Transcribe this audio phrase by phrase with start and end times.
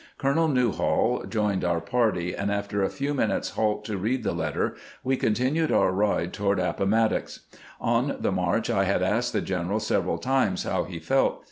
[0.17, 4.75] Colonel Newhall joined our party, and after a few minutes' halt to read the letter
[5.03, 7.41] we continued our ride toward Appomattox.
[7.79, 11.39] On the march I had asked the general several times how he felt.